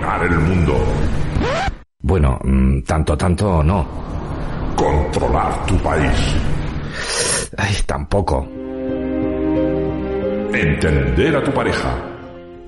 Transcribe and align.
El 0.00 0.38
mundo. 0.38 0.74
Bueno, 2.02 2.38
mm, 2.42 2.82
tanto, 2.82 3.16
tanto 3.16 3.62
no. 3.62 3.86
Controlar 4.76 5.66
tu 5.66 5.76
país. 5.78 6.36
Ay, 7.56 7.76
tampoco. 7.86 8.46
Entender 10.52 11.36
a 11.36 11.44
tu 11.44 11.52
pareja. 11.52 11.94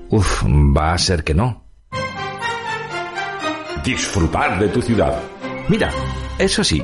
Uf, 0.09 0.43
va 0.45 0.93
a 0.93 0.97
ser 0.97 1.23
que 1.23 1.33
no. 1.33 1.63
Disfrutar 3.83 4.59
de 4.59 4.67
tu 4.69 4.81
ciudad. 4.81 5.19
Mira, 5.67 5.89
eso 6.37 6.63
sí, 6.63 6.81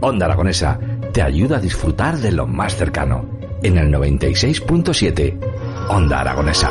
Onda 0.00 0.26
Aragonesa 0.26 0.78
te 1.12 1.22
ayuda 1.22 1.56
a 1.56 1.60
disfrutar 1.60 2.18
de 2.18 2.32
lo 2.32 2.46
más 2.46 2.76
cercano. 2.76 3.28
En 3.62 3.78
el 3.78 3.90
96.7, 3.90 5.88
Onda 5.88 6.20
Aragonesa. 6.20 6.70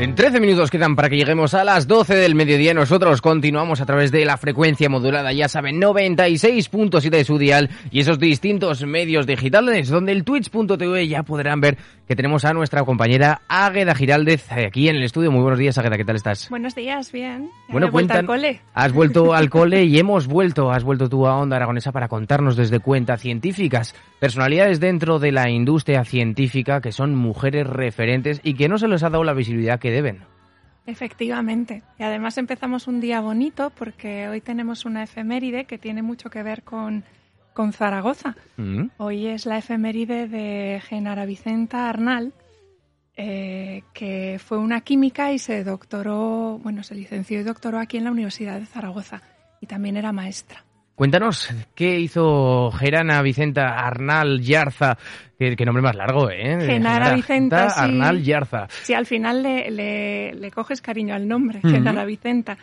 En 0.00 0.14
13 0.14 0.40
minutos 0.40 0.70
quedan 0.70 0.96
para 0.96 1.10
que 1.10 1.16
lleguemos 1.18 1.52
a 1.52 1.62
las 1.62 1.86
12 1.86 2.14
del 2.14 2.34
mediodía. 2.34 2.72
Nosotros 2.72 3.20
continuamos 3.20 3.82
a 3.82 3.84
través 3.86 4.10
de 4.10 4.24
la 4.24 4.38
frecuencia 4.38 4.88
modulada, 4.88 5.30
ya 5.34 5.46
saben, 5.46 5.78
96.7 5.78 7.10
de 7.10 7.24
su 7.24 7.36
dial 7.36 7.68
y 7.90 8.00
esos 8.00 8.18
distintos 8.18 8.82
medios 8.86 9.26
digitales, 9.26 9.88
donde 9.90 10.12
el 10.12 10.24
twitch.tv 10.24 11.06
ya 11.06 11.22
podrán 11.22 11.60
ver 11.60 11.76
que 12.08 12.16
tenemos 12.16 12.46
a 12.46 12.54
nuestra 12.54 12.82
compañera 12.84 13.42
Águeda 13.46 13.94
Giraldez 13.94 14.50
aquí 14.50 14.88
en 14.88 14.96
el 14.96 15.02
estudio. 15.02 15.30
Muy 15.30 15.42
buenos 15.42 15.58
días, 15.58 15.76
Águeda, 15.76 15.98
¿qué 15.98 16.04
tal 16.06 16.16
estás? 16.16 16.48
Buenos 16.48 16.74
días, 16.74 17.12
bien. 17.12 17.50
Bueno, 17.68 17.90
vuelto 17.90 18.14
cuentan- 18.14 18.18
al 18.20 18.26
cole. 18.26 18.60
Has 18.72 18.92
vuelto 18.94 19.34
al 19.34 19.50
cole 19.50 19.84
y 19.84 19.98
hemos 19.98 20.26
vuelto, 20.28 20.72
has 20.72 20.82
vuelto 20.82 21.10
tú 21.10 21.26
a 21.26 21.36
Onda 21.36 21.56
Aragonesa 21.56 21.92
para 21.92 22.08
contarnos 22.08 22.56
desde 22.56 22.80
cuentas 22.80 23.20
científicas, 23.20 23.94
personalidades 24.18 24.80
dentro 24.80 25.18
de 25.18 25.30
la 25.30 25.50
industria 25.50 26.04
científica 26.06 26.80
que 26.80 26.90
son 26.90 27.14
mujeres 27.14 27.66
referentes 27.66 28.40
y 28.42 28.54
que 28.54 28.66
no 28.68 28.78
se 28.78 28.88
les 28.88 29.02
ha 29.02 29.10
dado 29.10 29.24
la 29.24 29.34
visibilidad 29.34 29.78
que 29.78 29.89
deben. 29.90 30.30
Efectivamente. 30.86 31.82
Y 31.98 32.02
además 32.02 32.38
empezamos 32.38 32.88
un 32.88 33.00
día 33.00 33.20
bonito 33.20 33.70
porque 33.70 34.28
hoy 34.28 34.40
tenemos 34.40 34.84
una 34.84 35.02
efeméride 35.02 35.64
que 35.64 35.78
tiene 35.78 36.02
mucho 36.02 36.30
que 36.30 36.42
ver 36.42 36.62
con, 36.62 37.04
con 37.52 37.72
Zaragoza. 37.72 38.36
Mm. 38.56 38.86
Hoy 38.96 39.26
es 39.26 39.46
la 39.46 39.58
efeméride 39.58 40.26
de 40.26 40.80
Genara 40.84 41.26
Vicenta 41.26 41.88
Arnal, 41.88 42.32
eh, 43.16 43.82
que 43.92 44.40
fue 44.44 44.58
una 44.58 44.80
química 44.80 45.32
y 45.32 45.38
se 45.38 45.62
doctoró, 45.62 46.58
bueno, 46.62 46.82
se 46.82 46.94
licenció 46.94 47.40
y 47.40 47.44
doctoró 47.44 47.78
aquí 47.78 47.98
en 47.98 48.04
la 48.04 48.10
Universidad 48.10 48.58
de 48.58 48.66
Zaragoza. 48.66 49.22
Y 49.60 49.66
también 49.66 49.96
era 49.96 50.10
maestra. 50.12 50.64
Cuéntanos, 51.00 51.48
¿qué 51.74 51.98
hizo 51.98 52.70
Gerana 52.72 53.22
Vicenta 53.22 53.68
Arnal 53.86 54.42
Yarza? 54.42 54.98
Qué, 55.38 55.56
qué 55.56 55.64
nombre 55.64 55.82
más 55.82 55.96
largo, 55.96 56.28
¿eh? 56.28 56.58
Genara 56.66 57.14
Vicenta, 57.14 57.70
sí. 57.70 57.80
Arnal 57.80 58.22
Yarza. 58.22 58.68
Si 58.82 58.92
al 58.92 59.06
final 59.06 59.42
le, 59.42 59.70
le- 59.70 60.34
le 60.34 60.50
coges 60.50 60.82
cariño 60.82 61.14
al 61.14 61.26
nombre, 61.26 61.60
Ujú. 61.60 61.70
Genara 61.70 62.04
Vicenta. 62.04 62.58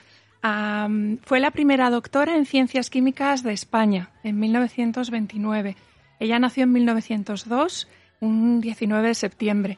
Fue 1.23 1.39
la 1.39 1.49
primera 1.49 1.89
doctora 1.89 2.35
en 2.35 2.45
ciencias 2.45 2.91
químicas 2.91 3.41
de 3.41 3.53
España 3.53 4.11
en 4.23 4.39
1929. 4.39 5.75
Ella 6.19 6.37
nació 6.37 6.65
en 6.65 6.73
1902, 6.73 7.87
un 8.19 8.61
19 8.61 9.07
de 9.07 9.15
septiembre. 9.15 9.77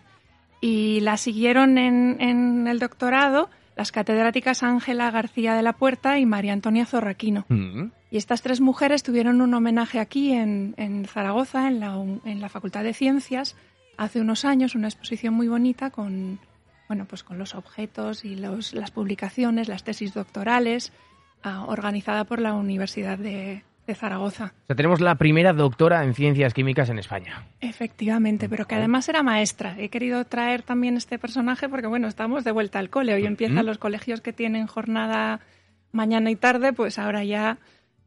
Y 0.59 0.99
la 0.99 1.15
siguieron 1.15 1.77
en, 1.77 2.17
en 2.19 2.67
el 2.67 2.79
doctorado 2.79 3.49
las 3.79 3.93
catedráticas 3.93 4.61
Ángela 4.61 5.09
García 5.09 5.53
de 5.55 5.63
la 5.63 5.71
Puerta 5.71 6.19
y 6.19 6.25
María 6.25 6.51
Antonia 6.51 6.85
Zorraquino. 6.85 7.45
Mm. 7.47 7.91
Y 8.11 8.17
estas 8.17 8.41
tres 8.41 8.59
mujeres 8.59 9.03
tuvieron 9.03 9.39
un 9.41 9.53
homenaje 9.53 9.99
aquí 9.99 10.33
en, 10.33 10.73
en 10.75 11.05
Zaragoza, 11.05 11.69
en 11.69 11.79
la, 11.79 11.97
un- 11.97 12.21
en 12.25 12.41
la 12.41 12.49
Facultad 12.49 12.83
de 12.83 12.93
Ciencias, 12.93 13.55
hace 13.97 14.19
unos 14.19 14.43
años, 14.43 14.75
una 14.75 14.87
exposición 14.89 15.33
muy 15.33 15.47
bonita 15.47 15.91
con, 15.91 16.39
bueno, 16.89 17.05
pues 17.05 17.23
con 17.23 17.37
los 17.37 17.55
objetos 17.55 18.25
y 18.25 18.35
los- 18.35 18.73
las 18.73 18.91
publicaciones, 18.91 19.69
las 19.69 19.85
tesis 19.85 20.13
doctorales, 20.13 20.91
ah, 21.43 21.63
organizada 21.65 22.25
por 22.25 22.41
la 22.41 22.53
Universidad 22.55 23.17
de, 23.17 23.63
de 23.89 23.95
Zaragoza. 23.95 24.53
O 24.63 24.67
sea, 24.67 24.75
tenemos 24.75 25.01
la 25.01 25.15
primera 25.15 25.51
doctora 25.53 26.03
en 26.03 26.13
ciencias 26.13 26.53
químicas 26.53 26.89
en 26.89 26.99
España. 26.99 27.43
Efectivamente, 27.59 28.47
pero 28.47 28.65
que 28.65 28.75
además 28.75 29.09
era 29.09 29.23
maestra. 29.23 29.75
He 29.77 29.89
querido 29.89 30.23
traer 30.25 30.61
también 30.63 30.95
este 30.95 31.17
personaje 31.19 31.67
porque, 31.67 31.87
bueno, 31.87 32.07
estamos 32.07 32.43
de 32.43 32.51
vuelta 32.51 32.79
al 32.79 32.89
cole. 32.89 33.13
Hoy 33.13 33.25
empiezan 33.25 33.65
los 33.65 33.77
colegios 33.77 34.21
que 34.21 34.31
tienen 34.33 34.67
jornada 34.67 35.39
mañana 35.91 36.29
y 36.31 36.35
tarde, 36.35 36.71
pues 36.71 36.99
ahora 36.99 37.23
ya 37.23 37.57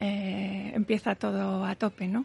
eh, 0.00 0.72
empieza 0.74 1.14
todo 1.14 1.64
a 1.64 1.74
tope, 1.74 2.08
¿no? 2.08 2.24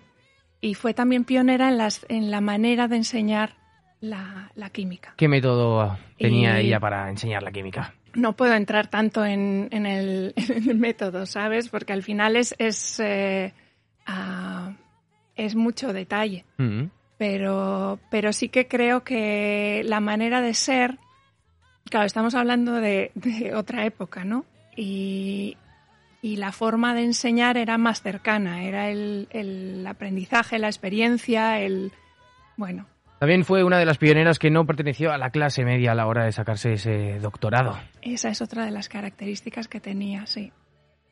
Y 0.61 0.73
fue 0.73 0.93
también 0.93 1.23
pionera 1.23 1.67
en, 1.69 1.77
las, 1.77 2.05
en 2.09 2.31
la 2.31 2.41
manera 2.41 2.87
de 2.87 2.95
enseñar 2.97 3.55
la, 3.99 4.51
la 4.55 4.69
química. 4.69 5.13
¿Qué 5.17 5.27
método 5.27 5.97
tenía 6.17 6.61
Y- 6.61 6.67
ella 6.67 6.79
para 6.79 7.09
enseñar 7.09 7.43
la 7.43 7.51
química? 7.51 7.93
No 8.17 8.35
puedo 8.35 8.55
entrar 8.55 8.87
tanto 8.87 9.23
en, 9.23 9.69
en 9.71 9.85
el, 9.85 10.33
en 10.49 10.69
el 10.69 10.77
método, 10.77 11.25
¿sabes? 11.25 11.69
Porque 11.69 11.93
al 11.93 12.01
final 12.03 12.35
es, 12.35 12.55
es, 12.57 12.99
eh, 12.99 13.53
ah, 14.07 14.73
es 15.35 15.55
mucho 15.55 15.93
detalle. 15.93 16.43
Mm. 16.57 16.85
pero, 17.17 17.99
pero 18.09 18.33
sí 18.33 18.49
que 18.49 18.67
creo 18.67 19.03
que 19.03 19.83
la 19.85 19.99
manera 19.99 20.41
de 20.41 20.53
ser, 20.53 20.97
claro, 21.89 22.05
estamos 22.05 22.35
hablando 22.35 22.73
de, 22.73 23.11
de 23.15 23.53
otra 23.53 23.85
época, 23.85 24.23
¿no? 24.23 24.45
Y, 24.75 25.57
y 26.21 26.37
la 26.37 26.51
forma 26.51 26.95
de 26.95 27.03
enseñar 27.03 27.57
era 27.57 27.77
más 27.77 28.01
cercana, 28.01 28.63
era 28.63 28.89
el, 28.89 29.27
el 29.31 29.85
aprendizaje, 29.85 30.59
la 30.59 30.67
experiencia, 30.67 31.59
el... 31.59 31.91
Bueno, 32.55 32.87
También 33.19 33.43
fue 33.45 33.63
una 33.63 33.79
de 33.79 33.85
las 33.85 33.97
pioneras 33.97 34.37
que 34.39 34.51
no 34.51 34.65
perteneció 34.65 35.11
a 35.11 35.17
la 35.17 35.31
clase 35.31 35.65
media 35.65 35.93
a 35.93 35.95
la 35.95 36.05
hora 36.07 36.23
de 36.25 36.31
sacarse 36.31 36.73
ese 36.73 37.19
doctorado. 37.19 37.77
esa 38.01 38.29
es 38.29 38.41
otra 38.41 38.63
de 38.65 38.71
las 38.71 38.89
características 38.89 39.67
que 39.67 39.79
tenía, 39.79 40.25
sí. 40.27 40.51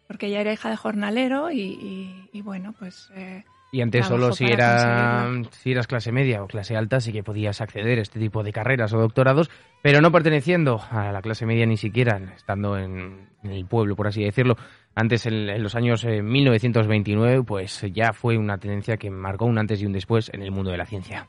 Porque 0.07 0.27
ella 0.27 0.41
era 0.41 0.53
hija 0.53 0.69
de 0.69 0.77
jornalero 0.77 1.49
y, 1.51 1.61
y- 1.61 2.29
y 2.31 2.41
bueno, 2.41 2.75
pues... 2.77 3.09
eh, 3.15 3.44
Y 3.71 3.81
antes 3.81 4.05
solo 4.05 4.31
si, 4.33 4.45
era, 4.45 5.27
si 5.51 5.71
eras 5.71 5.88
clase 5.88 6.11
media 6.11 6.44
o 6.44 6.47
clase 6.47 6.77
alta 6.77 6.99
sí 6.99 7.11
que 7.11 7.23
podías 7.23 7.59
acceder 7.59 7.97
a 7.97 8.01
este 8.03 8.19
tipo 8.19 8.44
de 8.44 8.53
carreras 8.53 8.94
o 8.94 8.99
doctorados, 8.99 9.49
pero 9.81 9.99
no 10.01 10.11
perteneciendo 10.11 10.79
a 10.91 11.11
la 11.11 11.23
clase 11.23 11.47
media 11.47 11.65
ni 11.65 11.75
siquiera, 11.77 12.21
estando 12.35 12.77
en, 12.77 13.29
en 13.44 13.51
el 13.51 13.65
pueblo, 13.65 13.95
por 13.95 14.05
así 14.07 14.23
decirlo. 14.23 14.57
Antes, 14.94 15.25
en, 15.25 15.49
en 15.49 15.63
los 15.63 15.73
años 15.73 16.03
eh, 16.05 16.21
1929, 16.21 17.41
pues 17.44 17.81
ya 17.91 18.13
fue 18.13 18.38
una 18.38 18.59
tendencia 18.59 18.97
que 18.97 19.09
marcó 19.09 19.45
un 19.45 19.57
antes 19.57 19.81
y 19.81 19.88
un 19.88 19.91
después 19.94 20.29
en 20.33 20.44
el 20.44 20.51
mundo 20.51 20.69
de 20.69 20.77
la 20.77 20.85
ciencia. 20.85 21.27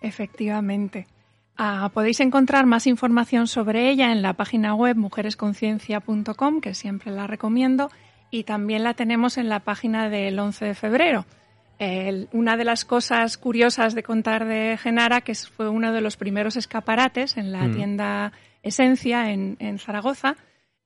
Efectivamente. 0.00 1.06
Ah, 1.56 1.90
podéis 1.92 2.20
encontrar 2.20 2.64
más 2.66 2.86
información 2.86 3.46
sobre 3.46 3.90
ella 3.90 4.12
en 4.12 4.22
la 4.22 4.32
página 4.32 4.74
web 4.74 4.96
mujeresconciencia.com, 4.96 6.60
que 6.60 6.74
siempre 6.74 7.10
la 7.10 7.26
recomiendo, 7.26 7.90
y 8.30 8.44
también 8.44 8.82
la 8.84 8.94
tenemos 8.94 9.36
en 9.38 9.48
la 9.48 9.60
página 9.60 10.08
del 10.08 10.38
11 10.38 10.64
de 10.64 10.74
febrero. 10.74 11.26
El- 11.78 12.28
una 12.32 12.56
de 12.56 12.64
las 12.64 12.84
cosas 12.84 13.36
curiosas 13.38 13.94
de 13.94 14.02
contar 14.02 14.46
de 14.46 14.78
Genara, 14.80 15.20
que 15.22 15.34
fue 15.34 15.68
uno 15.68 15.92
de 15.92 16.00
los 16.00 16.16
primeros 16.16 16.56
escaparates 16.56 17.36
en 17.36 17.52
la 17.52 17.66
Mm. 17.68 17.74
tienda 17.74 18.32
Esencia 18.62 19.30
en, 19.30 19.56
en 19.58 19.78
Zaragoza, 19.78 20.36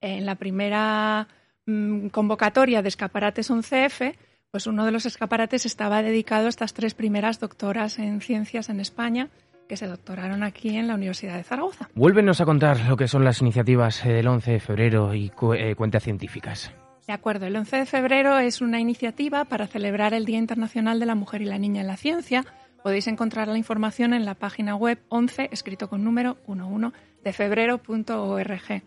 en 0.01 0.27
la 0.27 0.37
primera 0.37 1.27
mm, 1.67 2.09
convocatoria 2.09 2.83
de 2.83 2.89
escaparates 2.89 3.51
11F, 3.51 4.15
pues 4.55 4.69
uno 4.69 4.85
de 4.85 4.93
los 4.93 5.05
escaparates 5.05 5.67
estaba 5.67 6.01
dedicado 6.01 6.47
a 6.47 6.49
estas 6.49 6.75
tres 6.75 6.95
primeras 6.95 7.41
doctoras 7.41 7.99
en 7.99 8.21
ciencias 8.21 8.69
en 8.69 8.79
España 8.79 9.29
que 9.69 9.77
se 9.77 9.89
doctoraron 9.89 10.45
aquí 10.45 10.77
en 10.77 10.87
la 10.87 10.95
Universidad 10.95 11.37
de 11.37 11.43
Zaragoza. 11.43 11.89
Vuélvenos 11.97 12.41
a 12.41 12.45
contar 12.45 12.79
lo 12.89 12.97
que 12.97 13.09
son 13.09 13.25
las 13.25 13.41
iniciativas 13.41 14.07
eh, 14.07 14.11
del 14.13 14.29
11 14.29 14.53
de 14.53 14.61
febrero 14.61 15.13
y 15.13 15.31
cu- 15.31 15.55
eh, 15.55 15.75
cuentas 15.75 16.05
científicas. 16.05 16.71
De 17.09 17.13
acuerdo, 17.13 17.47
el 17.47 17.57
11 17.57 17.79
de 17.79 17.85
febrero 17.87 18.39
es 18.39 18.61
una 18.61 18.79
iniciativa 18.79 19.45
para 19.45 19.67
celebrar 19.67 20.15
el 20.15 20.25
Día 20.25 20.39
Internacional 20.39 21.01
de 21.01 21.07
la 21.07 21.17
Mujer 21.17 21.43
y 21.43 21.47
la 21.47 21.59
Niña 21.59 21.81
en 21.81 21.89
la 21.89 21.97
Ciencia. 21.97 22.45
Podéis 22.85 23.09
encontrar 23.09 23.49
la 23.49 23.59
información 23.59 24.15
en 24.15 24.25
la 24.25 24.35
página 24.37 24.77
web 24.77 25.01
11, 25.09 25.49
escrito 25.51 25.89
con 25.89 26.05
número 26.05 26.37
11 26.47 26.93
de 27.25 27.33
febrero.org. 27.33 28.83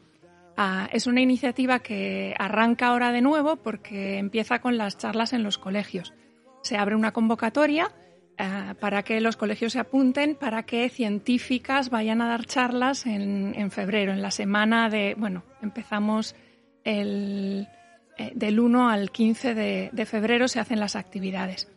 Ah, 0.60 0.90
es 0.92 1.06
una 1.06 1.22
iniciativa 1.22 1.80
que 1.80 2.34
arranca 2.40 2.88
ahora 2.88 3.12
de 3.12 3.22
nuevo 3.22 3.58
porque 3.58 4.18
empieza 4.18 4.60
con 4.60 4.76
las 4.76 4.98
charlas 4.98 5.34
en 5.34 5.44
los 5.44 5.60
colegios. 5.60 6.16
Se 6.64 6.78
abre 6.78 6.96
una 6.96 7.14
convocatoria 7.14 7.92
ah, 8.40 8.74
para 8.80 9.04
que 9.04 9.22
los 9.22 9.38
colegios 9.38 9.74
se 9.74 9.80
apunten, 9.80 10.34
para 10.34 10.64
que 10.64 10.90
científicas 10.90 11.92
vayan 11.92 12.22
a 12.22 12.28
dar 12.28 12.46
charlas 12.46 13.06
en, 13.06 13.70
febrero, 13.70 14.12
en 14.12 14.24
la 14.24 14.32
semana 14.32 14.90
de, 14.90 15.14
bueno, 15.16 15.44
empezamos 15.62 16.36
el, 16.84 17.68
eh, 18.18 18.32
del 18.34 18.60
1 18.60 18.90
al 18.90 19.12
15 19.12 19.54
de 19.54 20.06
febrero 20.08 20.48
se 20.48 20.60
hacen 20.60 20.80
las 20.80 20.96
actividades. 20.96 21.70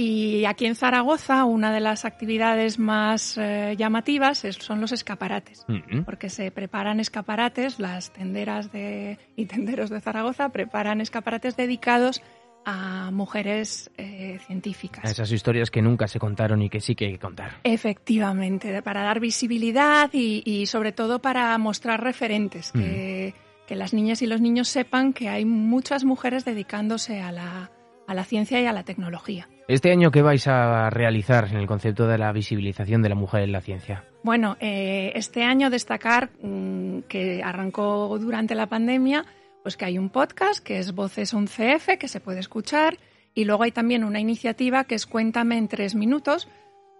Y 0.00 0.44
aquí 0.44 0.66
en 0.66 0.76
Zaragoza, 0.76 1.44
una 1.44 1.72
de 1.72 1.80
las 1.80 2.04
actividades 2.04 2.78
más 2.78 3.36
eh, 3.36 3.74
llamativas 3.76 4.46
son 4.60 4.80
los 4.80 4.92
escaparates, 4.92 5.66
porque 6.04 6.30
se 6.30 6.52
preparan 6.52 7.00
escaparates, 7.00 7.80
las 7.80 8.12
tenderas 8.12 8.70
de, 8.70 9.18
y 9.34 9.46
tenderos 9.46 9.90
de 9.90 10.00
Zaragoza 10.00 10.50
preparan 10.50 11.00
escaparates 11.00 11.56
dedicados 11.56 12.22
a 12.64 13.10
mujeres 13.10 13.90
eh, 13.98 14.38
científicas. 14.46 15.04
A 15.04 15.10
esas 15.10 15.32
historias 15.32 15.68
que 15.68 15.82
nunca 15.82 16.06
se 16.06 16.20
contaron 16.20 16.62
y 16.62 16.70
que 16.70 16.78
sí 16.80 16.94
que 16.94 17.06
hay 17.06 17.12
que 17.14 17.18
contar. 17.18 17.56
Efectivamente, 17.64 18.80
para 18.82 19.02
dar 19.02 19.18
visibilidad 19.18 20.10
y, 20.12 20.66
sobre 20.66 20.92
todo 20.92 21.20
para 21.20 21.58
mostrar 21.58 22.04
referentes, 22.04 22.70
que, 22.70 23.34
que 23.66 23.74
las 23.74 23.92
niñas 23.92 24.22
y 24.22 24.28
los 24.28 24.40
niños 24.40 24.68
sepan 24.68 25.12
que 25.12 25.28
hay 25.28 25.44
muchas 25.44 26.04
mujeres 26.04 26.44
dedicándose 26.44 27.20
a 27.20 27.32
la, 27.32 27.72
a 28.08 28.14
la 28.14 28.24
ciencia 28.24 28.60
y 28.60 28.66
a 28.66 28.72
la 28.72 28.82
tecnología. 28.82 29.48
¿Este 29.68 29.92
año 29.92 30.10
qué 30.10 30.22
vais 30.22 30.48
a 30.48 30.88
realizar 30.88 31.46
en 31.50 31.58
el 31.58 31.66
concepto 31.66 32.08
de 32.08 32.16
la 32.16 32.32
visibilización 32.32 33.02
de 33.02 33.10
la 33.10 33.14
mujer 33.14 33.42
en 33.42 33.52
la 33.52 33.60
ciencia? 33.60 34.04
Bueno, 34.24 34.56
eh, 34.60 35.12
este 35.14 35.44
año 35.44 35.68
destacar 35.68 36.30
mm, 36.42 37.00
que 37.06 37.42
arrancó 37.44 38.18
durante 38.18 38.54
la 38.54 38.66
pandemia, 38.66 39.26
pues 39.62 39.76
que 39.76 39.84
hay 39.84 39.98
un 39.98 40.08
podcast 40.08 40.64
que 40.64 40.78
es 40.78 40.94
Voces 40.94 41.34
11F 41.34 41.98
que 41.98 42.08
se 42.08 42.18
puede 42.18 42.40
escuchar 42.40 42.96
y 43.34 43.44
luego 43.44 43.64
hay 43.64 43.72
también 43.72 44.04
una 44.04 44.20
iniciativa 44.20 44.84
que 44.84 44.94
es 44.94 45.06
Cuéntame 45.06 45.58
en 45.58 45.68
tres 45.68 45.94
minutos. 45.94 46.48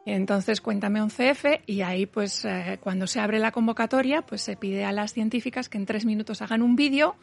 Entonces, 0.04 0.60
cuéntame 0.60 1.00
11F 1.00 1.62
y 1.66 1.80
ahí, 1.80 2.06
pues, 2.06 2.44
eh, 2.44 2.78
cuando 2.80 3.06
se 3.06 3.20
abre 3.20 3.38
la 3.38 3.50
convocatoria, 3.50 4.22
pues 4.22 4.42
se 4.42 4.56
pide 4.56 4.84
a 4.84 4.92
las 4.92 5.12
científicas 5.12 5.68
que 5.68 5.78
en 5.78 5.86
tres 5.86 6.04
minutos 6.04 6.40
hagan 6.42 6.62
un 6.62 6.76
vídeo 6.76 7.16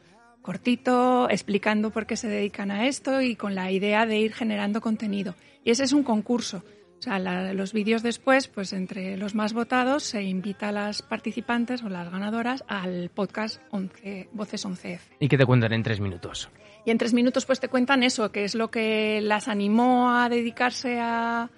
cortito, 0.45 1.27
explicando 1.27 1.89
por 1.89 2.05
qué 2.05 2.15
se 2.15 2.27
dedican 2.27 2.69
a 2.69 2.85
esto 2.85 3.19
y 3.19 3.35
con 3.35 3.55
la 3.55 3.71
idea 3.71 4.05
de 4.05 4.19
ir 4.19 4.31
generando 4.31 4.79
contenido. 4.79 5.33
Y 5.63 5.71
ese 5.71 5.83
es 5.83 5.91
un 5.91 6.03
concurso. 6.03 6.63
O 6.99 7.01
sea, 7.01 7.17
los 7.19 7.73
vídeos 7.73 8.03
después, 8.03 8.47
pues 8.47 8.71
entre 8.71 9.17
los 9.17 9.33
más 9.33 9.53
votados, 9.53 10.03
se 10.03 10.21
invita 10.21 10.69
a 10.69 10.71
las 10.71 11.01
participantes 11.01 11.81
o 11.81 11.89
las 11.89 12.11
ganadoras 12.11 12.63
al 12.67 13.09
podcast 13.09 13.59
11, 13.71 14.29
Voces 14.33 14.67
11F. 14.67 14.99
¿Y 15.19 15.27
qué 15.27 15.37
te 15.37 15.47
cuentan 15.47 15.73
en 15.73 15.81
tres 15.81 15.99
minutos? 15.99 16.49
Y 16.85 16.91
en 16.91 16.99
tres 16.99 17.13
minutos, 17.13 17.47
pues 17.47 17.59
te 17.59 17.67
cuentan 17.67 18.03
eso, 18.03 18.31
que 18.31 18.43
es 18.43 18.53
lo 18.53 18.69
que 18.69 19.21
las 19.21 19.47
animó 19.47 20.15
a 20.15 20.29
dedicarse 20.29 20.99
a, 20.99 21.49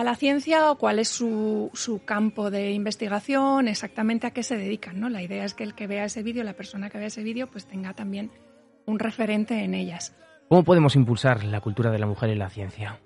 a 0.00 0.04
la 0.04 0.16
ciencia 0.16 0.70
o 0.70 0.76
cuál 0.76 0.98
es 0.98 1.08
su, 1.08 1.70
su, 1.74 2.04
campo 2.04 2.50
de 2.50 2.72
investigación, 2.72 3.68
exactamente 3.68 4.26
a 4.26 4.32
qué 4.32 4.42
se 4.42 4.56
dedican. 4.56 4.98
¿no? 4.98 5.08
La 5.08 5.22
idea 5.22 5.44
es 5.44 5.54
que 5.54 5.64
el 5.64 5.74
que 5.74 5.86
vea 5.86 6.04
ese 6.04 6.22
vídeo, 6.22 6.42
la 6.42 6.54
persona 6.54 6.90
que 6.90 6.98
vea 6.98 7.08
ese 7.08 7.22
vídeo, 7.22 7.46
pues 7.46 7.66
tenga 7.66 7.92
también 7.94 8.30
un 8.86 8.98
referente 8.98 9.62
en 9.62 9.74
ellas. 9.74 10.16
¿Cómo 10.48 10.64
podemos 10.64 10.96
impulsar 10.96 11.44
la 11.44 11.60
cultura 11.60 11.90
de 11.90 11.98
la 11.98 12.06
mujer 12.06 12.30
en 12.30 12.38
la 12.38 12.50
ciencia? 12.50 12.98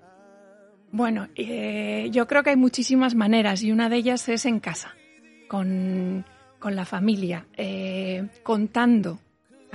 Bueno, 0.91 1.27
eh, 1.35 2.09
yo 2.11 2.25
creo 2.27 2.43
que 2.43 2.51
hay 2.51 2.55
muchísimas 2.55 3.15
maneras 3.15 3.61
y 3.61 3.71
una 3.71 3.89
de 3.89 3.97
ellas 3.97 4.27
es 4.29 4.45
en 4.45 4.59
casa, 4.59 4.95
con, 5.47 6.25
con 6.59 6.75
la 6.75 6.85
familia, 6.85 7.45
eh, 7.57 8.27
contando 8.43 9.19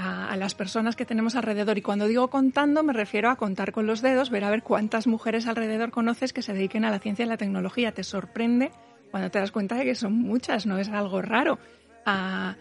a, 0.01 0.37
las 0.37 0.55
personas 0.55 0.97
que 0.97 1.05
tenemos 1.05 1.37
alrededor. 1.37 1.79
Y 1.79 1.83
cuando 1.83 2.07
digo 2.07 2.29
contando, 2.29 2.83
me 2.83 2.93
refiero 2.93 3.31
a 3.31 3.37
contar 3.37 3.73
con 3.73 3.87
los 3.87 4.01
dedos, 4.03 4.31
ver 4.31 4.45
a 4.45 4.51
ver 4.51 4.63
cuántas 4.63 5.07
mujeres 5.07 5.47
alrededor 5.47 5.91
conoces 5.91 6.33
que 6.33 6.43
se 6.43 6.55
dediquen 6.55 6.85
a 6.85 6.91
la 6.91 6.99
ciencia 6.99 7.25
y 7.25 7.29
la 7.29 7.37
tecnología. 7.37 7.93
Te 7.93 8.05
sorprende 8.05 8.71
cuando 9.11 9.31
te 9.31 9.39
das 9.39 9.53
cuenta 9.53 9.77
de 9.77 9.85
que 9.85 9.95
son 9.95 10.15
muchas, 10.15 10.67
no 10.67 10.79
es 10.79 10.89
algo 10.89 11.21
raro. 11.21 11.59
Ah, 12.07 12.57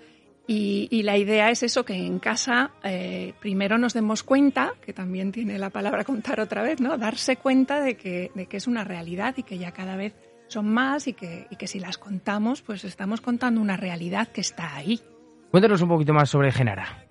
y, 0.51 1.03
la 1.03 1.15
idea 1.15 1.51
es 1.51 1.61
eso, 1.61 1.85
que 1.85 1.93
en 1.93 2.17
casa 2.17 2.71
eh, 2.83 3.33
primero 3.39 3.77
nos 3.77 3.93
demos 3.93 4.23
cuenta, 4.23 4.73
que 4.81 4.93
también 4.93 5.31
tiene 5.31 5.59
la 5.59 5.69
palabra 5.69 6.03
contar 6.03 6.39
otra 6.39 6.63
vez, 6.63 6.81
¿no? 6.81 6.97
Darse 6.97 7.35
cuenta 7.35 7.81
de 7.81 7.95
que, 7.95 8.31
de 8.33 8.47
que 8.47 8.57
es 8.57 8.65
una 8.65 8.83
realidad 8.83 9.35
y 9.37 9.43
que 9.43 9.59
ya 9.59 9.71
cada 9.71 9.95
vez 9.95 10.15
son 10.47 10.67
más 10.67 11.07
y 11.07 11.13
que, 11.13 11.45
y 11.51 11.55
que 11.55 11.67
si 11.67 11.79
las 11.79 11.99
contamos, 11.99 12.63
pues 12.63 12.83
estamos 12.83 13.21
contando 13.21 13.61
una 13.61 13.77
realidad 13.77 14.29
que 14.29 14.41
está 14.41 14.75
ahí. 14.75 14.99
Cuéntanos 15.51 15.83
un 15.83 15.89
poquito 15.89 16.13
más 16.13 16.31
sobre 16.31 16.51
Genara. 16.51 17.08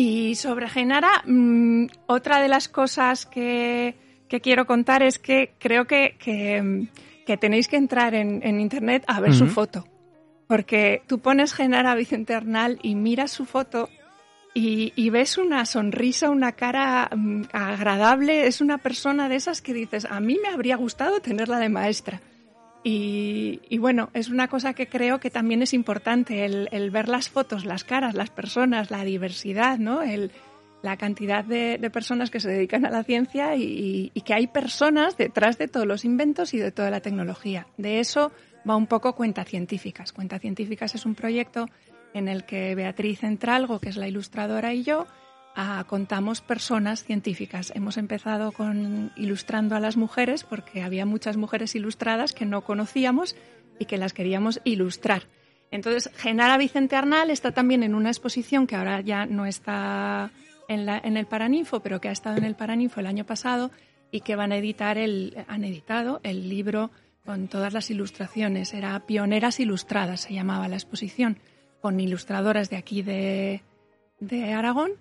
Y 0.00 0.36
sobre 0.36 0.68
Genara, 0.68 1.24
mm, 1.26 1.86
otra 2.06 2.40
de 2.40 2.46
las 2.46 2.68
cosas 2.68 3.26
que, 3.26 3.96
quiero 4.40 4.64
contar 4.64 5.02
es 5.02 5.18
que 5.18 5.54
creo 5.58 5.86
que, 5.88 6.14
que, 6.20 7.36
tenéis 7.36 7.66
que 7.66 7.78
entrar 7.78 8.14
en, 8.14 8.60
Internet 8.60 9.02
a 9.08 9.20
ver 9.20 9.34
su 9.34 9.48
foto. 9.48 9.88
Porque 10.46 11.02
tú 11.08 11.18
pones 11.18 11.52
Genara 11.52 11.96
Vicente 11.96 12.32
Arnal 12.32 12.78
y 12.80 12.94
miras 12.94 13.32
su 13.32 13.44
foto 13.44 13.88
y, 14.54 14.92
y, 14.94 15.10
ves 15.10 15.36
una 15.36 15.66
sonrisa, 15.66 16.30
una 16.30 16.52
cara 16.52 17.10
mm, 17.12 17.46
agradable. 17.52 18.46
Es 18.46 18.60
una 18.60 18.78
persona 18.78 19.28
de 19.28 19.34
esas 19.34 19.62
que 19.62 19.74
dices, 19.74 20.04
a 20.08 20.20
mí 20.20 20.38
me 20.40 20.50
habría 20.50 20.76
gustado 20.76 21.18
tenerla 21.18 21.58
de 21.58 21.70
maestra. 21.70 22.20
Y, 22.84 23.76
bueno, 23.78 24.08
es 24.14 24.28
una 24.28 24.48
cosa 24.48 24.72
que 24.72 24.86
creo 24.86 25.20
que 25.20 25.30
también 25.30 25.62
es 25.62 25.74
importante, 25.74 26.44
el, 26.44 26.90
ver 26.90 27.08
las 27.08 27.28
fotos, 27.28 27.64
las 27.64 27.84
caras, 27.84 28.14
las 28.14 28.30
personas, 28.30 28.90
la 28.90 29.04
diversidad, 29.04 29.78
¿no? 29.78 30.02
El, 30.02 30.30
la 30.82 30.96
cantidad 30.96 31.44
de, 31.44 31.78
personas 31.92 32.30
que 32.30 32.40
se 32.40 32.48
dedican 32.48 32.86
a 32.86 32.90
la 32.90 33.04
ciencia 33.04 33.56
y, 33.56 34.10
que 34.24 34.34
hay 34.34 34.46
personas 34.46 35.16
detrás 35.16 35.58
de 35.58 35.68
todos 35.68 35.86
los 35.86 36.04
inventos 36.04 36.54
y 36.54 36.58
de 36.58 36.70
toda 36.70 36.90
la 36.90 37.00
tecnología. 37.00 37.66
De 37.76 38.00
eso 38.00 38.32
va 38.68 38.76
un 38.76 38.86
poco 38.86 39.14
Cuenta 39.14 39.44
Científicas. 39.44 40.12
Cuenta 40.12 40.38
Científicas 40.38 40.94
es 40.94 41.04
un 41.04 41.14
proyecto 41.14 41.68
en 42.14 42.28
el 42.28 42.44
que 42.44 42.74
Beatriz 42.74 43.22
Entralgo, 43.22 43.80
que 43.80 43.90
es 43.90 43.96
la 43.96 44.08
ilustradora, 44.08 44.72
y 44.72 44.82
yo 44.82 45.06
contamos 45.86 46.40
personas 46.40 47.02
científicas. 47.02 47.72
Hemos 47.74 47.96
empezado 47.96 48.52
con 48.52 49.10
ilustrando 49.16 49.74
a 49.74 49.80
las 49.80 49.96
mujeres 49.96 50.44
porque 50.44 50.82
había 50.82 51.04
muchas 51.04 51.36
mujeres 51.36 51.74
ilustradas 51.74 52.32
que 52.32 52.46
no 52.46 52.62
conocíamos 52.62 53.34
y 53.78 53.86
que 53.86 53.96
las 53.96 54.12
queríamos 54.12 54.60
ilustrar. 54.64 55.24
Entonces, 55.70 56.10
Genara 56.16 56.58
Vicente 56.58 56.96
Arnal 56.96 57.30
está 57.30 57.50
también 57.50 57.82
en 57.82 57.94
una 57.94 58.10
exposición 58.10 58.66
que 58.66 58.76
ahora 58.76 59.00
ya 59.00 59.26
no 59.26 59.46
está 59.46 60.30
en, 60.68 60.86
la, 60.86 60.98
en 60.98 61.16
el 61.16 61.26
Paraninfo, 61.26 61.80
pero 61.80 62.00
que 62.00 62.08
ha 62.08 62.12
estado 62.12 62.36
en 62.36 62.44
el 62.44 62.54
Paraninfo 62.54 63.00
el 63.00 63.06
año 63.06 63.24
pasado 63.24 63.70
y 64.12 64.20
que 64.20 64.36
van 64.36 64.52
a 64.52 64.56
editar 64.56 64.96
el, 64.96 65.44
han 65.48 65.64
editado 65.64 66.20
el 66.22 66.48
libro 66.48 66.90
con 67.24 67.48
todas 67.48 67.72
las 67.72 67.90
ilustraciones. 67.90 68.72
Era 68.74 68.98
Pioneras 69.06 69.58
Ilustradas, 69.58 70.20
se 70.20 70.34
llamaba 70.34 70.68
la 70.68 70.76
exposición, 70.76 71.38
con 71.80 71.98
ilustradoras 71.98 72.70
de 72.70 72.76
aquí 72.76 73.02
de, 73.02 73.62
de 74.20 74.52
Aragón 74.52 74.92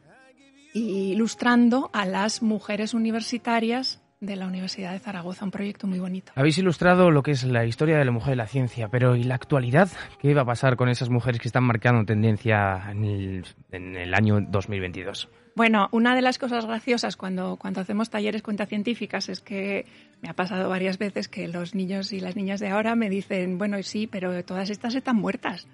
ilustrando 0.74 1.90
a 1.94 2.06
las 2.06 2.42
mujeres 2.42 2.94
universitarias 2.94 4.02
de 4.20 4.36
la 4.36 4.48
Universidad 4.48 4.94
de 4.94 5.00
Zaragoza, 5.00 5.46
un 5.46 5.52
proyecto 5.52 5.86
muy 5.86 6.00
bonito. 6.00 6.32
Habéis 6.36 6.58
ilustrado 6.58 7.12
lo 7.12 7.22
que 7.22 7.32
es 7.32 7.44
la 7.44 7.66
historia 7.66 7.98
de 7.98 8.06
la 8.06 8.12
mujer 8.12 8.32
de 8.32 8.36
la 8.38 8.48
ciencia, 8.48 8.88
pero 8.90 9.16
¿y 9.16 9.24
la 9.24 9.36
actualidad? 9.36 9.90
¿Qué 10.20 10.34
va 10.34 10.42
a 10.42 10.46
pasar 10.46 10.76
con 10.76 10.90
esas 10.90 11.10
mujeres 11.10 11.40
que 11.40 11.48
están 11.48 11.64
marcando 11.64 12.04
tendencia 12.06 12.90
en 12.90 13.04
el, 13.04 13.46
en 13.72 13.96
el 13.96 14.14
año 14.16 14.42
2022? 14.42 15.30
Bueno, 15.56 15.90
una 15.92 16.16
de 16.16 16.22
las 16.22 16.38
cosas 16.38 16.66
graciosas 16.66 17.16
cuando, 17.16 17.58
cuando 17.58 17.82
hacemos 17.82 18.10
talleres 18.10 18.44
cuentas 18.44 18.70
científicas 18.70 19.30
es 19.30 19.42
que 19.42 19.86
me 20.22 20.30
ha 20.30 20.34
pasado 20.34 20.70
varias 20.70 20.98
veces 20.98 21.28
que 21.28 21.48
los 21.48 21.74
niños 21.74 22.14
y 22.14 22.20
las 22.20 22.36
niñas 22.36 22.60
de 22.60 22.70
ahora 22.70 22.96
me 22.96 23.10
dicen, 23.10 23.58
bueno, 23.58 23.82
sí, 23.82 24.08
pero 24.08 24.44
todas 24.44 24.70
estas 24.70 24.96
están 24.96 25.16
muertas 25.16 25.68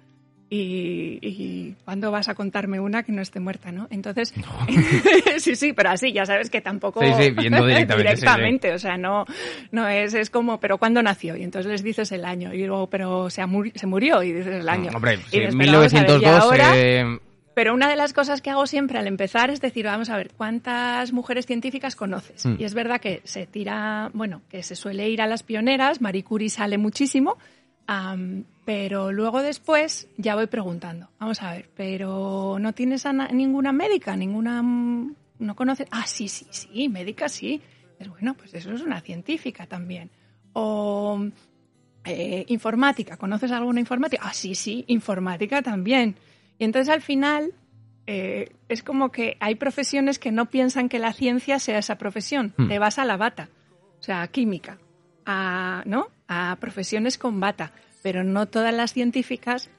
y, 0.50 1.18
y 1.22 1.74
¿cuándo 1.84 2.10
vas 2.10 2.28
a 2.28 2.34
contarme 2.34 2.80
una 2.80 3.02
que 3.02 3.12
no 3.12 3.22
esté 3.22 3.40
muerta, 3.40 3.72
no? 3.72 3.86
Entonces, 3.90 4.34
sí, 5.38 5.56
sí, 5.56 5.72
pero 5.72 5.90
así, 5.90 6.12
ya 6.12 6.26
sabes 6.26 6.50
que 6.50 6.60
tampoco... 6.60 7.00
Sí, 7.00 7.12
sí, 7.18 7.30
viendo 7.30 7.66
directamente. 7.66 7.96
directamente, 7.96 8.72
o 8.72 8.78
sea, 8.78 8.96
no, 8.96 9.24
no 9.72 9.88
es, 9.88 10.14
es 10.14 10.30
como, 10.30 10.60
pero 10.60 10.78
¿cuándo 10.78 11.02
nació? 11.02 11.36
Y 11.36 11.42
entonces 11.42 11.70
les 11.70 11.82
dices 11.82 12.12
el 12.12 12.24
año, 12.24 12.52
y 12.52 12.64
luego, 12.66 12.88
pero 12.88 13.30
se, 13.30 13.42
se 13.74 13.86
murió, 13.86 14.22
y 14.22 14.32
dices 14.32 14.54
el 14.54 14.68
año. 14.68 14.90
hombre, 14.94 15.18
y 15.32 15.40
1902... 15.40 16.52
Eh, 16.74 17.18
pero 17.54 17.72
una 17.72 17.88
de 17.88 17.94
las 17.94 18.12
cosas 18.12 18.42
que 18.42 18.50
hago 18.50 18.66
siempre 18.66 18.98
al 18.98 19.06
empezar 19.06 19.50
es 19.50 19.60
decir, 19.60 19.86
vamos 19.86 20.10
a 20.10 20.16
ver, 20.16 20.32
¿cuántas 20.36 21.12
mujeres 21.12 21.46
científicas 21.46 21.94
conoces? 21.94 22.44
Mm. 22.44 22.56
Y 22.58 22.64
es 22.64 22.74
verdad 22.74 23.00
que 23.00 23.20
se 23.24 23.46
tira, 23.46 24.10
bueno, 24.12 24.42
que 24.50 24.62
se 24.64 24.74
suele 24.74 25.08
ir 25.08 25.22
a 25.22 25.28
las 25.28 25.44
pioneras, 25.44 26.00
Marie 26.00 26.24
Curie 26.24 26.50
sale 26.50 26.78
muchísimo, 26.78 27.38
Am, 27.86 28.44
pero 28.64 29.12
luego 29.12 29.42
después 29.42 30.08
ya 30.16 30.34
voy 30.34 30.46
preguntando. 30.46 31.08
Vamos 31.18 31.42
a 31.42 31.52
ver, 31.52 31.68
pero 31.76 32.56
¿no 32.58 32.72
tienes 32.72 33.04
a 33.06 33.12
na- 33.12 33.28
ninguna 33.28 33.72
médica? 33.72 34.16
¿Ninguna... 34.16 34.62
mm, 34.62 35.14
¿No 35.40 35.56
conoces? 35.56 35.88
Ah, 35.90 36.06
sí, 36.06 36.28
sí, 36.28 36.46
sí, 36.50 36.88
médica 36.88 37.28
sí. 37.28 37.60
Es 37.98 38.08
bueno, 38.08 38.34
pues 38.34 38.54
eso 38.54 38.72
es 38.72 38.80
una 38.80 39.00
científica 39.00 39.66
también. 39.66 40.10
O 40.54 41.26
eh, 42.04 42.44
informática, 42.48 43.16
¿conoces 43.16 43.50
alguna 43.52 43.80
informática? 43.80 44.22
Ah, 44.26 44.32
sí, 44.34 44.54
sí, 44.54 44.84
informática 44.88 45.60
también. 45.62 46.16
Y 46.58 46.64
entonces 46.64 46.88
al 46.92 47.02
final 47.02 47.52
eh, 48.06 48.50
es 48.68 48.82
como 48.82 49.10
que 49.10 49.36
hay 49.40 49.56
profesiones 49.56 50.18
que 50.18 50.30
no 50.32 50.46
piensan 50.46 50.88
que 50.88 50.98
la 50.98 51.12
ciencia 51.12 51.58
sea 51.58 51.78
esa 51.78 51.98
profesión. 51.98 52.54
Hmm. 52.56 52.68
Te 52.68 52.78
vas 52.78 52.98
a 52.98 53.04
la 53.04 53.16
bata, 53.16 53.48
o 53.98 54.02
sea, 54.02 54.26
química, 54.28 54.78
a, 55.26 55.82
¿no? 55.86 56.08
a 56.28 56.56
profesiones 56.60 57.18
con 57.18 57.40
bata. 57.40 57.72
Pero 58.02 58.22
no 58.24 58.46
todas 58.46 58.74
las 58.74 58.92
científicas 58.92 59.70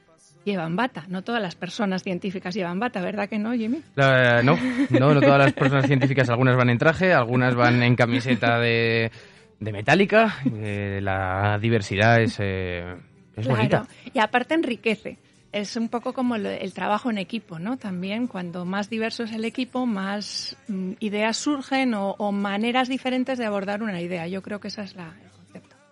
llevan 0.45 0.75
bata, 0.75 1.05
no 1.07 1.23
todas 1.23 1.41
las 1.41 1.55
personas 1.55 2.03
científicas 2.03 2.53
llevan 2.53 2.79
bata, 2.79 3.01
¿verdad 3.01 3.27
que 3.29 3.39
no, 3.39 3.53
Jimmy? 3.53 3.81
La- 3.95 4.41
no, 4.43 4.57
no, 4.89 5.13
no 5.13 5.19
todas 5.21 5.39
las 5.39 5.53
personas 5.53 5.85
científicas, 5.87 6.29
algunas 6.29 6.55
van 6.55 6.69
en 6.69 6.77
traje, 6.77 7.13
algunas 7.13 7.55
van 7.55 7.81
en 7.83 7.95
camiseta 7.95 8.59
de, 8.59 9.11
de 9.59 9.71
metálica. 9.71 10.35
eh, 10.55 10.99
la 11.01 11.57
diversidad 11.59 12.21
es, 12.21 12.37
eh, 12.39 12.95
es 13.35 13.47
bonita. 13.47 13.87
Y 14.13 14.19
aparte 14.19 14.53
enriquece. 14.53 15.17
Es 15.51 15.77
un 15.77 15.87
poco 15.89 16.11
como 16.13 16.37
lo- 16.37 16.49
el 16.49 16.73
trabajo 16.73 17.09
en 17.09 17.17
equipo, 17.17 17.59
¿no? 17.59 17.77
También 17.77 18.27
cuando 18.27 18.65
más 18.65 18.89
diverso 18.89 19.23
es 19.23 19.31
el 19.31 19.45
equipo, 19.45 19.85
más 19.85 20.57
mm, 20.67 20.91
ideas 20.99 21.37
surgen 21.37 21.93
o, 21.93 22.11
o 22.17 22.31
maneras 22.33 22.89
diferentes 22.89 23.37
de 23.37 23.45
abordar 23.45 23.81
una 23.81 24.01
idea. 24.01 24.27
Yo 24.27 24.41
creo 24.41 24.59
que 24.59 24.67
esa 24.67 24.83
es 24.83 24.95
la, 24.95 25.13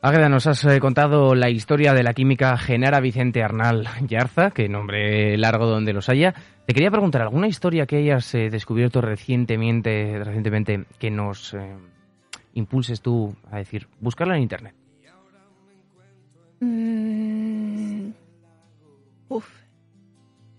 el. 0.03 0.09
Águeda, 0.09 0.29
nos 0.29 0.47
has 0.47 0.63
eh, 0.65 0.79
contado 0.79 1.33
la 1.33 1.49
historia 1.49 1.93
de 1.93 2.03
la 2.03 2.13
química 2.13 2.57
Genara 2.57 2.99
Vicente 2.99 3.41
Arnal 3.41 3.87
Yarza, 4.07 4.51
que 4.51 4.67
nombre 4.67 5.37
largo 5.37 5.65
donde 5.65 5.93
los 5.93 6.09
haya. 6.09 6.33
Te 6.65 6.73
quería 6.73 6.91
preguntar, 6.91 7.21
¿alguna 7.21 7.47
historia 7.47 7.85
que 7.85 7.97
hayas 7.97 8.33
eh, 8.35 8.49
descubierto 8.49 9.01
recientemente, 9.01 10.21
recientemente 10.23 10.85
que 10.99 11.09
nos 11.09 11.53
eh, 11.53 11.75
impulses 12.53 13.01
tú 13.01 13.35
a 13.51 13.57
decir, 13.57 13.87
buscarla 13.99 14.35
en 14.35 14.43
Internet? 14.43 14.75
Mm, 16.59 18.11
uf. 19.29 19.45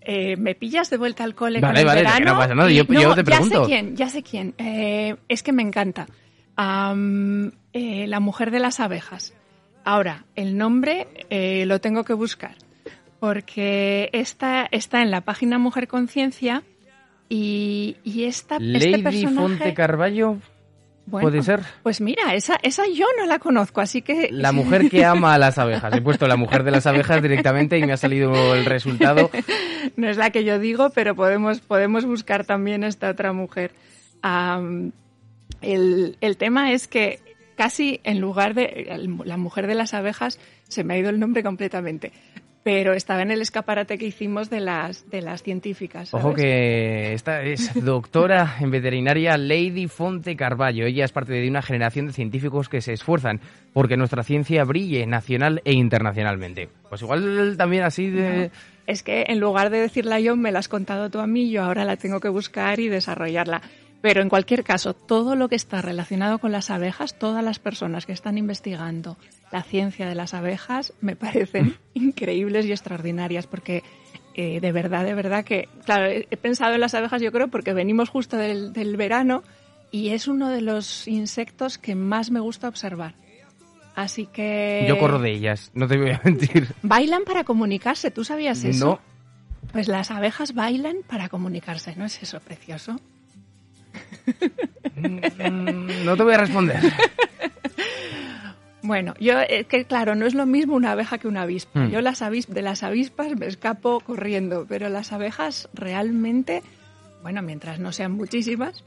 Eh, 0.01 0.37
¿Me 0.37 0.53
pillas 0.53 0.91
de 0.91 0.97
vuelta 0.97 1.23
al 1.23 1.33
cole 1.33 1.59
Vale, 1.59 1.73
con 1.73 1.79
el 1.79 1.85
vale, 1.85 2.01
que 2.01 2.05
verano? 2.07 2.33
no 2.33 2.37
pasa 2.37 2.53
nada, 2.53 2.69
yo 2.69 2.85
te 2.85 3.23
Ya 3.23 3.41
sé 3.41 3.61
quién, 3.65 3.95
ya 3.95 4.09
sé 4.09 4.21
quién. 4.21 4.53
Es 5.27 5.41
que 5.41 5.51
me 5.51 5.63
encanta. 5.63 6.05
Eh, 7.77 8.07
la 8.07 8.21
mujer 8.21 8.51
de 8.51 8.59
las 8.59 8.79
abejas. 8.79 9.33
Ahora, 9.83 10.23
el 10.37 10.57
nombre 10.57 11.07
eh, 11.29 11.65
lo 11.65 11.81
tengo 11.81 12.05
que 12.05 12.13
buscar 12.13 12.55
porque 13.19 14.09
esta 14.13 14.65
está 14.71 15.01
en 15.01 15.11
la 15.11 15.21
página 15.21 15.57
Mujer 15.57 15.89
Conciencia 15.89 16.63
y, 17.27 17.97
y 18.05 18.23
esta, 18.23 18.55
este 18.55 18.91
Lady 18.91 19.03
personaje... 19.03 19.35
Fonte 19.35 19.73
Carballo, 19.73 20.37
bueno, 21.05 21.27
¿puede 21.27 21.43
ser? 21.43 21.63
Pues 21.83 21.99
mira, 21.99 22.33
esa, 22.33 22.57
esa 22.63 22.83
yo 22.87 23.07
no 23.19 23.25
la 23.25 23.39
conozco, 23.39 23.81
así 23.81 24.01
que... 24.01 24.29
La 24.31 24.51
mujer 24.53 24.89
que 24.89 25.03
ama 25.03 25.33
a 25.33 25.37
las 25.37 25.57
abejas. 25.57 25.93
He 25.93 26.01
puesto 26.01 26.29
la 26.29 26.37
mujer 26.37 26.63
de 26.63 26.71
las 26.71 26.87
abejas 26.87 27.21
directamente 27.21 27.77
y 27.77 27.85
me 27.85 27.91
ha 27.91 27.97
salido 27.97 28.55
el 28.55 28.63
resultado. 28.63 29.29
no 29.97 30.07
es 30.07 30.15
la 30.15 30.29
que 30.29 30.45
yo 30.45 30.59
digo, 30.59 30.91
pero 30.91 31.13
podemos, 31.13 31.59
podemos 31.59 32.05
buscar 32.05 32.45
también 32.45 32.85
esta 32.85 33.09
otra 33.09 33.33
mujer. 33.33 33.73
El, 35.61 36.17
el 36.21 36.37
tema 36.37 36.71
es 36.71 36.87
que 36.87 37.24
casi 37.55 38.01
en 38.03 38.19
lugar 38.19 38.53
de 38.53 38.97
la 39.23 39.37
mujer 39.37 39.67
de 39.67 39.75
las 39.75 39.93
abejas, 39.93 40.39
se 40.67 40.83
me 40.83 40.95
ha 40.95 40.97
ido 40.97 41.09
el 41.09 41.19
nombre 41.19 41.43
completamente, 41.43 42.11
pero 42.65 42.93
estaba 42.93 43.21
en 43.21 43.29
el 43.29 43.41
escaparate 43.41 43.99
que 43.99 44.07
hicimos 44.07 44.49
de 44.49 44.59
las, 44.59 45.07
de 45.11 45.21
las 45.21 45.43
científicas. 45.43 46.09
¿sabes? 46.09 46.25
Ojo 46.25 46.33
que 46.33 47.13
esta 47.13 47.43
es 47.43 47.71
doctora 47.85 48.55
en 48.59 48.71
veterinaria 48.71 49.37
Lady 49.37 49.87
Fonte 49.87 50.35
Carballo. 50.35 50.87
Ella 50.87 51.05
es 51.05 51.11
parte 51.11 51.33
de 51.33 51.47
una 51.47 51.61
generación 51.61 52.07
de 52.07 52.13
científicos 52.13 52.67
que 52.67 52.81
se 52.81 52.93
esfuerzan 52.93 53.39
porque 53.71 53.97
nuestra 53.97 54.23
ciencia 54.23 54.63
brille 54.63 55.05
nacional 55.05 55.61
e 55.63 55.73
internacionalmente. 55.73 56.67
Pues 56.89 57.03
igual 57.03 57.55
también 57.55 57.83
así 57.83 58.09
de... 58.09 58.49
Es 58.87 59.03
que 59.03 59.25
en 59.27 59.39
lugar 59.39 59.69
de 59.69 59.81
decirla 59.81 60.19
yo, 60.19 60.35
me 60.35 60.51
la 60.51 60.57
has 60.57 60.67
contado 60.67 61.11
tú 61.11 61.19
a 61.19 61.27
mí, 61.27 61.51
yo 61.51 61.63
ahora 61.63 61.85
la 61.85 61.97
tengo 61.97 62.19
que 62.19 62.29
buscar 62.29 62.79
y 62.79 62.87
desarrollarla. 62.87 63.61
Pero 64.05 64.21
en 64.21 64.29
cualquier 64.29 64.63
caso, 64.63 64.93
todo 64.93 65.35
lo 65.35 65.49
que 65.49 65.55
está 65.55 65.81
relacionado 65.81 66.37
con 66.37 66.51
las 66.51 66.69
abejas, 66.69 67.17
todas 67.17 67.43
las 67.43 67.57
personas 67.57 68.05
que 68.05 68.11
están 68.11 68.37
investigando 68.37 69.17
la 69.51 69.63
ciencia 69.63 70.07
de 70.07 70.13
las 70.13 70.35
abejas, 70.35 70.93
me 71.01 71.15
parecen 71.15 71.77
increíbles 71.95 72.67
y 72.67 72.71
extraordinarias, 72.71 73.47
porque 73.47 73.81
eh, 74.35 74.59
de 74.59 74.71
verdad, 74.71 75.05
de 75.05 75.15
verdad 75.15 75.43
que, 75.43 75.69
claro, 75.85 76.05
he, 76.05 76.37
pensado 76.37 76.75
en 76.75 76.81
las 76.81 76.93
abejas, 76.93 77.19
yo 77.19 77.31
creo, 77.31 77.47
porque 77.47 77.73
venimos 77.73 78.09
justo 78.09 78.37
del, 78.37 78.73
del 78.73 78.95
verano 78.95 79.41
y 79.89 80.09
es 80.09 80.27
uno 80.27 80.49
de 80.49 80.61
los 80.61 81.07
insectos 81.07 81.79
que 81.79 81.95
más 81.95 82.29
me 82.29 82.41
gusta 82.41 82.67
observar. 82.67 83.15
Así 83.95 84.27
que... 84.27 84.85
Yo 84.87 84.99
corro 84.99 85.17
de 85.17 85.31
ellas, 85.31 85.71
no 85.73 85.87
te 85.87 85.97
voy 85.97 86.11
a 86.11 86.21
mentir. 86.23 86.67
Bailan 86.83 87.23
para 87.23 87.43
comunicarse, 87.43 88.11
¿tú 88.11 88.23
sabías 88.23 88.65
eso? 88.65 88.85
No. 88.85 89.15
Pues 89.71 89.87
las 89.87 90.11
abejas 90.11 90.53
bailan 90.53 90.97
para 91.07 91.27
comunicarse, 91.27 91.95
¿no 91.95 92.05
es 92.05 92.21
eso 92.21 92.39
precioso? 92.39 92.99
Mm, 94.95 96.05
No 96.05 96.15
te 96.17 96.23
voy 96.23 96.33
a 96.33 96.37
responder. 96.37 96.79
Bueno, 98.81 99.15
yo 99.19 99.39
es 99.39 99.65
que 99.65 99.85
claro, 99.85 100.13
no 100.13 100.27
es 100.27 100.35
lo 100.35 100.45
mismo 100.45 100.75
una 100.75 100.91
abeja 100.91 101.17
que 101.17 101.27
una 101.27 101.41
avispa. 101.41 101.79
Hmm. 101.85 101.89
Yo 101.89 102.01
las 102.01 102.21
avis- 102.21 102.45
de 102.47 102.61
las 102.61 102.83
avispas 102.83 103.35
me 103.35 103.47
escapo 103.47 103.99
corriendo, 103.99 104.67
pero 104.69 104.89
las 104.89 105.11
abejas 105.11 105.69
realmente, 105.73 106.61
bueno, 107.23 107.41
mientras 107.41 107.79
no 107.79 107.91
sean 107.91 108.11
muchísimas, 108.11 108.83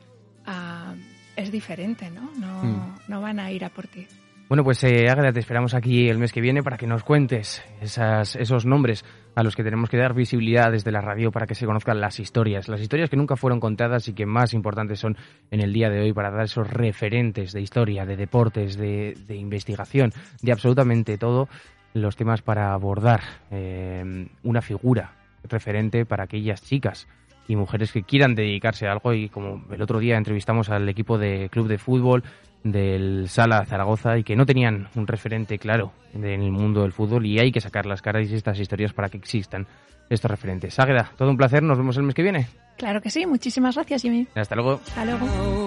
ah, 0.47 0.95
es 1.35 1.51
diferente, 1.51 2.11
¿no? 2.11 2.31
No, 2.39 2.97
no 3.09 3.21
van 3.21 3.41
a 3.41 3.51
ir 3.51 3.65
a 3.65 3.71
por 3.71 3.89
ti. 3.89 4.07
Bueno, 4.49 4.65
pues 4.65 4.83
eh, 4.85 5.11
Águeda, 5.11 5.31
te 5.31 5.41
esperamos 5.41 5.75
aquí 5.75 6.09
el 6.09 6.17
mes 6.17 6.33
que 6.33 6.41
viene 6.41 6.63
para 6.63 6.79
que 6.79 6.87
nos 6.87 7.05
cuentes 7.05 7.63
esos 7.83 8.65
nombres 8.65 9.05
a 9.35 9.43
los 9.43 9.55
que 9.55 9.63
tenemos 9.63 9.91
que 9.91 9.99
dar 9.99 10.15
visibilidad 10.15 10.73
desde 10.73 10.91
la 10.91 11.03
radio 11.03 11.31
para 11.31 11.47
que 11.47 11.55
se 11.55 11.67
conozcan 11.67 12.01
las 12.01 12.19
historias, 12.19 12.67
las 12.67 12.81
historias 12.81 13.11
que 13.11 13.17
nunca 13.19 13.37
fueron 13.37 13.61
contadas 13.61 14.09
y 14.09 14.15
que 14.15 14.25
más 14.25 14.55
importantes 14.55 15.01
son 15.01 15.19
en 15.51 15.61
el 15.61 15.75
día 15.75 15.91
de 15.91 16.01
hoy 16.01 16.15
para 16.15 16.31
dar 16.31 16.45
esos 16.45 16.67
referentes 16.67 17.53
de 17.53 17.61
historia, 17.61 18.07
de 18.07 18.17
deportes, 18.17 18.79
de, 18.79 19.19
de 19.27 19.37
investigación, 19.37 20.15
de 20.41 20.51
absolutamente 20.51 21.19
todo, 21.19 21.51
los 21.93 22.17
temas 22.17 22.41
para 22.41 22.73
abordar. 22.73 23.21
Eh, 23.51 24.29
una 24.45 24.63
figura 24.63 25.13
referente 25.45 26.07
para 26.07 26.25
aquellas 26.25 26.63
chicas 26.63 27.07
y 27.49 27.57
mujeres 27.57 27.93
que 27.93 28.03
quieran 28.03 28.35
dedicarse 28.35 28.87
a 28.87 28.93
algo 28.93 29.13
y 29.13 29.29
como 29.29 29.65
el 29.71 29.83
otro 29.83 29.99
día 29.99 30.17
entrevistamos 30.17 30.71
al 30.71 30.89
equipo 30.89 31.19
de 31.19 31.51
club 31.51 31.69
de 31.69 31.77
fútbol 31.77 32.25
del 32.65 33.29
Sala 33.29 33.65
Zaragoza 33.65 34.19
y 34.19 34.25
que 34.25 34.37
no 34.37 34.47
tenían 34.47 34.89
un 34.95 35.07
referente 35.07 35.59
claro 35.59 35.93
en 36.13 36.25
el 36.25 36.51
mundo 36.51 36.83
del 36.83 36.93
fútbol 36.93 37.27
y 37.27 37.39
hay 37.39 37.53
que 37.53 37.61
sacar 37.61 37.87
las 37.87 38.03
caras 38.03 38.29
y 38.29 38.35
estas 38.35 38.59
historias 38.59 38.93
para 38.93 39.09
que 39.09 39.19
existan 39.19 39.67
estos 40.11 40.31
referentes. 40.31 40.79
Águeda, 40.79 41.13
todo 41.17 41.31
un 41.31 41.37
placer, 41.37 41.63
nos 41.63 41.79
vemos 41.79 41.97
el 41.97 42.05
mes 42.05 42.15
que 42.15 42.23
viene. 42.23 42.49
Claro 42.77 43.01
que 43.01 43.11
sí, 43.11 43.27
muchísimas 43.27 43.75
gracias, 43.75 44.03
Jimmy. 44.03 44.27
Hasta 44.35 44.55
luego. 44.55 44.81
Hasta 44.87 45.05
luego. 45.05 45.67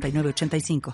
906985. 0.00 0.82